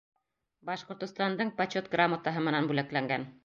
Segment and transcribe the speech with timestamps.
[0.69, 3.33] Башҡортостандың Почет грамотаһы менән бүләкләнгән.